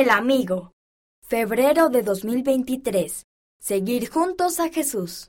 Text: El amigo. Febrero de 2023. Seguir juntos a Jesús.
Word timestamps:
El 0.00 0.10
amigo. 0.10 0.74
Febrero 1.26 1.88
de 1.88 2.04
2023. 2.04 3.26
Seguir 3.60 4.08
juntos 4.08 4.60
a 4.60 4.68
Jesús. 4.68 5.26